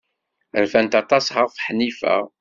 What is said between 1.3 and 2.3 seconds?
ɣef Ḥnifa.